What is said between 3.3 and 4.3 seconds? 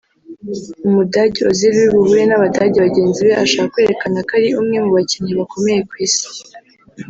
ashaka kwerekana